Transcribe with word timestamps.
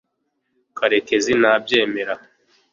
karekezi 0.77 1.31
ntabyemera 1.41 2.13